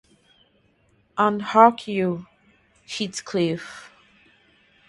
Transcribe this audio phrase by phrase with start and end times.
[1.15, 2.25] And hark you,
[2.87, 3.91] Heathcliff!